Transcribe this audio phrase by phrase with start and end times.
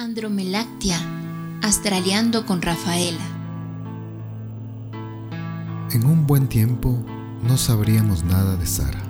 [0.00, 0.96] Andromeláctea,
[1.60, 3.18] astraleando con Rafaela.
[5.90, 7.04] En un buen tiempo
[7.42, 9.02] no sabríamos nada de Sara.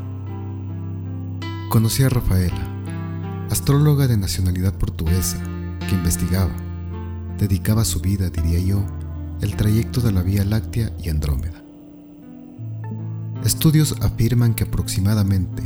[1.69, 2.67] Conocí a Rafaela,
[3.51, 5.37] astróloga de nacionalidad portuguesa,
[5.87, 6.57] que investigaba,
[7.37, 8.83] dedicaba su vida, diría yo,
[9.43, 11.63] el trayecto de la Vía Láctea y Andrómeda.
[13.45, 15.65] Estudios afirman que aproximadamente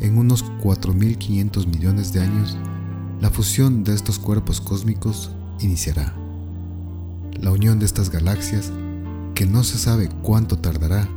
[0.00, 2.58] en unos 4.500 millones de años,
[3.20, 5.30] la fusión de estos cuerpos cósmicos
[5.60, 6.14] iniciará.
[7.40, 8.70] La unión de estas galaxias,
[9.34, 11.08] que no se sabe cuánto tardará,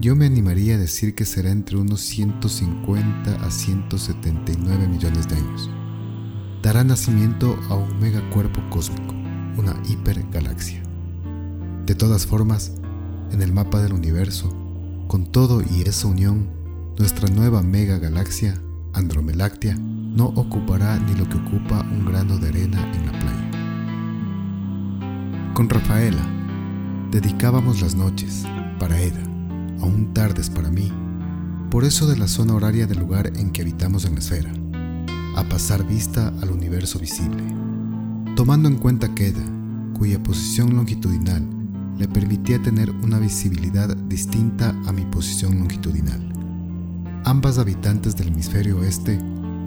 [0.00, 5.70] yo me animaría a decir que será entre unos 150 a 179 millones de años.
[6.62, 9.14] Dará nacimiento a un megacuerpo cósmico,
[9.56, 10.82] una hipergalaxia.
[11.84, 12.72] De todas formas,
[13.32, 14.54] en el mapa del universo,
[15.08, 16.48] con todo y esa unión,
[16.98, 18.60] nuestra nueva mega galaxia,
[18.92, 23.50] Andromeláctea, no ocupará ni lo que ocupa un grano de arena en la playa.
[25.54, 26.26] Con Rafaela,
[27.10, 28.44] dedicábamos las noches,
[28.78, 29.22] para Eda,
[29.80, 30.92] aún tardes para mí,
[31.70, 34.52] por eso de la zona horaria del lugar en que habitamos en la esfera,
[35.36, 37.44] a pasar vista al universo visible,
[38.34, 39.44] tomando en cuenta que Eda,
[39.96, 41.46] cuya posición longitudinal
[41.98, 46.37] le permitía tener una visibilidad distinta a mi posición longitudinal
[47.24, 49.18] ambas habitantes del hemisferio oeste,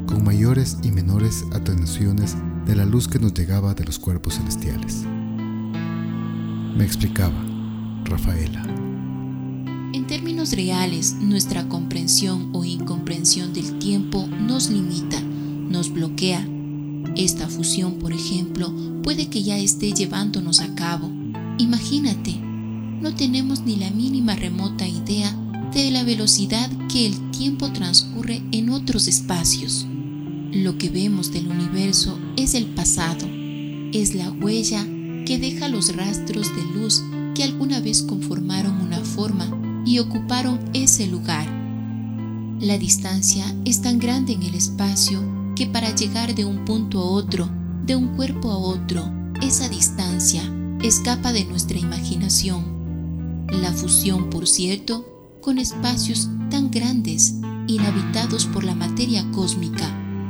[0.08, 2.36] con mayores y menores atenuaciones
[2.66, 5.04] de la luz que nos llegaba de los cuerpos celestiales.
[6.76, 7.44] Me explicaba,
[8.06, 8.64] Rafaela.
[9.94, 16.48] En términos reales, nuestra comprensión o incomprensión del tiempo nos limita, nos bloquea.
[17.16, 21.12] Esta fusión, por ejemplo, puede que ya esté llevándonos a cabo.
[21.58, 22.40] Imagínate,
[23.02, 25.36] no tenemos ni la mínima remota idea
[25.80, 29.86] de la velocidad que el tiempo transcurre en otros espacios.
[30.52, 33.26] Lo que vemos del universo es el pasado,
[33.94, 34.86] es la huella
[35.26, 37.02] que deja los rastros de luz
[37.34, 39.50] que alguna vez conformaron una forma
[39.86, 41.48] y ocuparon ese lugar.
[42.60, 45.24] La distancia es tan grande en el espacio
[45.56, 47.50] que para llegar de un punto a otro,
[47.86, 49.10] de un cuerpo a otro,
[49.42, 50.44] esa distancia
[50.84, 53.48] escapa de nuestra imaginación.
[53.50, 55.11] La fusión, por cierto,
[55.42, 57.36] con espacios tan grandes,
[57.68, 59.88] inhabitados por la materia cósmica,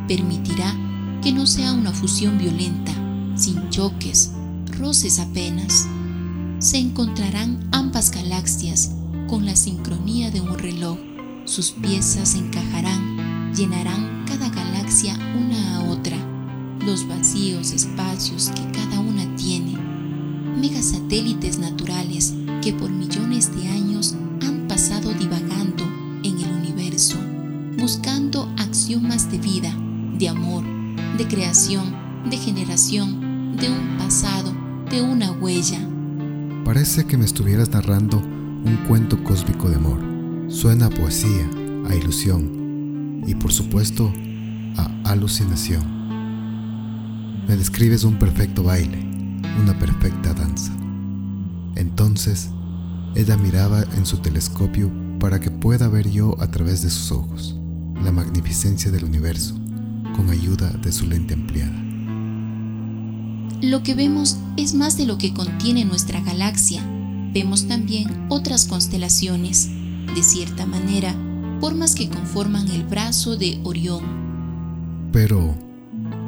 [0.08, 0.74] permitirá
[1.22, 2.94] que no sea una fusión violenta,
[3.36, 4.32] sin choques,
[4.80, 5.88] roces apenas.
[6.60, 8.92] Se encontrarán ambas galaxias
[9.28, 10.98] con la sincronía de un reloj.
[11.46, 16.18] Sus piezas encajarán, llenarán cada galaxia una a otra,
[16.86, 19.78] los vacíos espacios que cada una tiene.
[20.58, 23.11] Megasatélites naturales que por millones
[29.00, 29.74] de vida,
[30.20, 30.66] de amor,
[31.18, 31.96] de creación,
[32.30, 34.54] de generación, de un pasado,
[34.90, 35.80] de una huella.
[36.66, 40.52] Parece que me estuvieras narrando un cuento cósmico de amor.
[40.52, 41.50] Suena a poesía,
[41.90, 44.12] a ilusión y por supuesto
[44.76, 45.84] a alucinación.
[47.48, 49.00] Me describes un perfecto baile,
[49.62, 50.74] una perfecta danza.
[51.76, 52.50] Entonces,
[53.16, 57.61] ella miraba en su telescopio para que pueda ver yo a través de sus ojos
[58.04, 59.56] la magnificencia del universo
[60.16, 61.78] con ayuda de su lente ampliada.
[63.62, 66.84] Lo que vemos es más de lo que contiene nuestra galaxia.
[67.34, 69.70] Vemos también otras constelaciones,
[70.16, 71.16] de cierta manera,
[71.60, 74.04] formas que conforman el brazo de Orión.
[75.12, 75.56] Pero,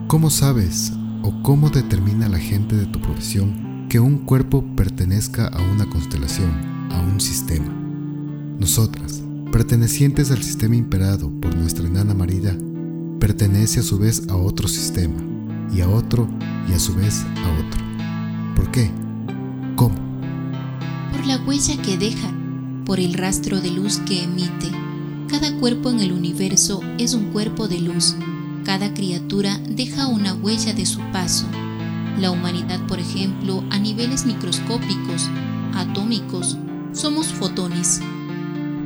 [0.07, 5.62] ¿cómo sabes o cómo determina la gente de tu profesión que un cuerpo pertenezca a
[5.72, 6.73] una constelación?
[6.94, 7.66] a un sistema.
[8.59, 9.22] Nosotras,
[9.53, 12.58] pertenecientes al sistema imperado por nuestra enana marida,
[13.19, 15.14] pertenece a su vez a otro sistema,
[15.72, 16.28] y a otro,
[16.68, 17.84] y a su vez a otro.
[18.56, 18.90] ¿Por qué?
[19.75, 19.94] ¿Cómo?
[21.12, 22.34] Por la huella que deja,
[22.84, 24.72] por el rastro de luz que emite.
[25.30, 28.16] Cada cuerpo en el universo es un cuerpo de luz.
[28.66, 31.46] Cada criatura deja una huella de su paso.
[32.19, 35.30] La humanidad, por ejemplo, a niveles microscópicos,
[35.75, 36.57] atómicos,
[36.92, 38.01] somos fotones.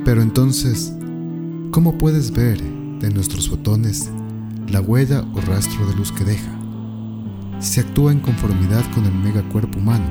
[0.08, 0.94] Pero entonces,
[1.70, 2.58] ¿cómo puedes ver
[2.98, 4.08] de nuestros fotones
[4.66, 6.50] la huella o rastro de luz que deja?
[7.58, 10.06] Se actúa en conformidad con el megacuerpo humano,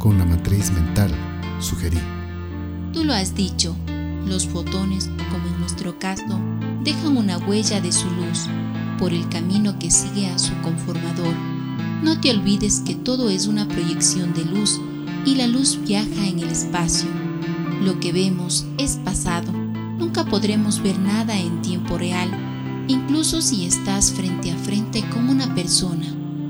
[0.00, 1.12] con la matriz mental,
[1.60, 2.00] sugerí.
[2.92, 3.76] Tú lo has dicho,
[4.26, 6.40] los fotones, como en nuestro caso,
[6.82, 8.48] dejan una huella de su luz
[8.98, 11.36] por el camino que sigue a su conformador.
[12.02, 14.80] No te olvides que todo es una proyección de luz
[15.24, 17.25] y la luz viaja en el espacio
[17.82, 19.52] lo que vemos es pasado.
[19.52, 22.30] Nunca podremos ver nada en tiempo real,
[22.88, 26.06] incluso si estás frente a frente con una persona.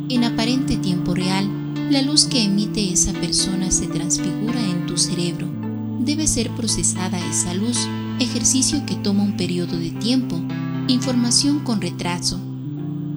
[0.08, 1.48] En aparente tiempo real,
[1.90, 5.48] la luz que emite esa persona se transfigura en tu cerebro.
[6.00, 7.78] Debe ser procesada esa luz,
[8.18, 10.40] ejercicio que toma un periodo de tiempo,
[10.88, 12.40] información con retraso.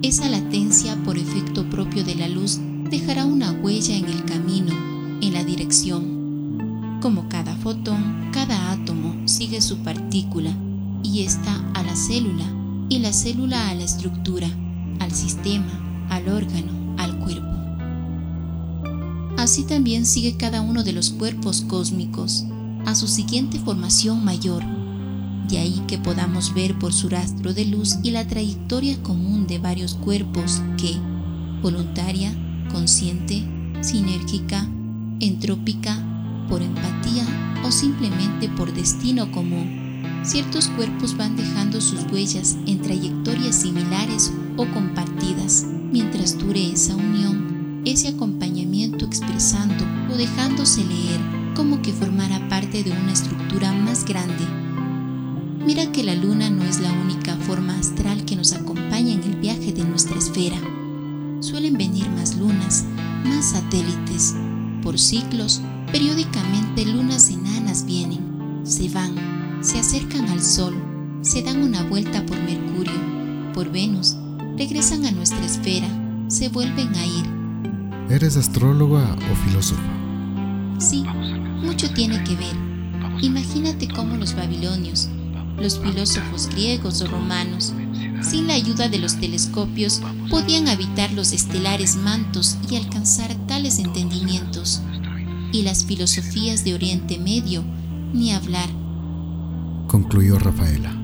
[0.02, 2.58] Esa latencia por efecto propio de la luz
[2.90, 4.72] dejará una huella en el camino,
[5.20, 6.19] en la dirección.
[7.00, 10.50] Como cada fotón, cada átomo sigue su partícula
[11.02, 12.44] y está a la célula
[12.88, 14.48] y la célula a la estructura,
[14.98, 17.50] al sistema, al órgano, al cuerpo
[19.40, 22.44] así también sigue cada uno de los cuerpos cósmicos
[22.86, 24.62] a su siguiente formación mayor.
[25.48, 29.58] De ahí que podamos ver por su rastro de luz y la trayectoria común de
[29.58, 30.94] varios cuerpos que,
[31.62, 32.32] voluntaria,
[32.70, 33.42] consciente,
[33.80, 34.68] sinérgica,
[35.20, 35.96] entrópica,
[36.50, 37.24] por empatía
[37.64, 44.66] o simplemente por destino común, ciertos cuerpos van dejando sus huellas en trayectorias similares o
[44.66, 47.50] compartidas mientras dure esa unión
[47.84, 51.20] ese acompañamiento expresando o dejándose leer
[51.54, 54.44] como que formara parte de una estructura más grande.
[55.64, 59.36] Mira que la luna no es la única forma astral que nos acompaña en el
[59.36, 60.56] viaje de nuestra esfera.
[61.40, 62.84] Suelen venir más lunas,
[63.24, 64.34] más satélites.
[64.82, 65.60] Por ciclos,
[65.92, 69.14] periódicamente lunas enanas vienen, se van,
[69.62, 70.74] se acercan al Sol,
[71.22, 74.16] se dan una vuelta por Mercurio, por Venus,
[74.56, 75.88] regresan a nuestra esfera,
[76.28, 77.40] se vuelven a ir
[78.10, 79.80] ¿Eres astróloga o filósofa?
[80.80, 81.04] Sí,
[81.62, 82.56] mucho tiene que ver.
[83.22, 85.08] Imagínate cómo los babilonios,
[85.56, 87.72] los filósofos griegos o romanos,
[88.20, 94.82] sin la ayuda de los telescopios, podían habitar los estelares mantos y alcanzar tales entendimientos.
[95.52, 97.64] Y las filosofías de Oriente Medio,
[98.12, 98.68] ni hablar.
[99.88, 100.96] Concluyó Rafaela.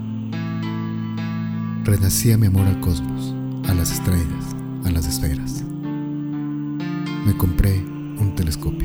[1.85, 3.35] Renacía mi amor al cosmos,
[3.69, 4.55] a las estrellas,
[4.85, 5.67] a las esferas
[7.27, 8.76] me compré un telescopio.